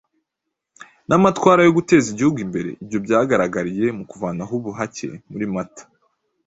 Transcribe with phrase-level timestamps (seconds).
[1.07, 5.83] namatwara yo guteza igihugu imbere Ibyo byagaragariye mu kuvanaho ubuhake muri Mata